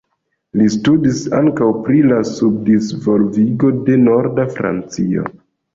Li 0.61 0.69
studis 0.75 1.19
ankaŭ 1.41 1.67
pri 1.89 2.01
la 2.13 2.19
subdisvolvigo 2.31 3.73
de 3.91 4.01
Norda 4.09 4.53
Francio. 4.59 5.33